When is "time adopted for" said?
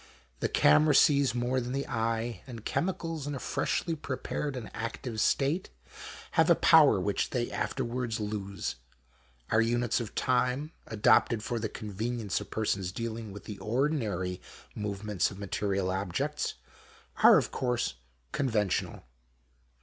10.15-11.59